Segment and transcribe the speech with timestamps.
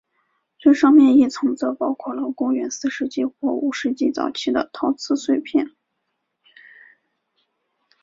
[0.57, 5.69] 最上面一层则包括了公元四世纪或五世纪早期的陶瓷碎片。